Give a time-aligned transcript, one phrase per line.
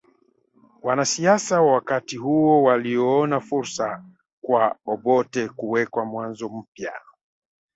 [0.81, 4.03] Wanasiasa wa wakati huo waliona fursa
[4.41, 6.93] kwa Obote kuweka mwanzo mpya